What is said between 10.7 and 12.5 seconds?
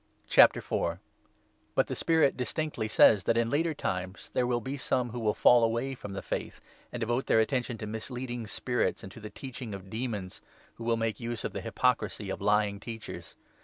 who 2 will make use of the hypocrisy *of